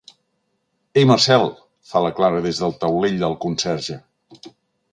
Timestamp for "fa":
1.91-2.01